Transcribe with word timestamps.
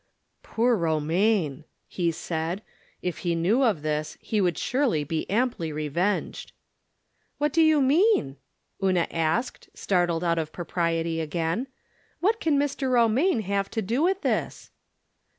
"Poor 0.41 0.75
Romaine!" 0.75 1.63
he 1.87 2.09
said." 2.11 2.63
If 3.03 3.19
he 3.19 3.35
knew 3.35 3.61
of 3.61 3.83
this, 3.83 4.17
he 4.19 4.41
would 4.41 4.57
surely 4.57 5.03
be 5.03 5.29
amply 5.29 5.71
revenged." 5.71 6.53
"What 7.37 7.53
do 7.53 7.61
you 7.61 7.79
mean?" 7.83 8.37
Una 8.83 9.05
asked, 9.11 9.69
startled 9.75 10.23
From 10.23 10.31
Different 10.31 10.71
Standpoints. 10.71 11.03
255 11.05 11.21
out 11.21 11.21
of 11.21 11.21
propriety 11.21 11.21
again." 11.21 11.67
What 12.19 12.39
can 12.39 12.57
Mr. 12.57 12.89
Romaine 12.91 13.41
have 13.43 13.69
to 13.69 13.81
do 13.83 14.01
with 14.01 14.21
this 14.21 14.71